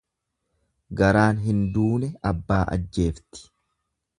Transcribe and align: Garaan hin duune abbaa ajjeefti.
Garaan 1.01 1.43
hin 1.47 1.61
duune 1.75 2.11
abbaa 2.31 2.61
ajjeefti. 2.77 3.45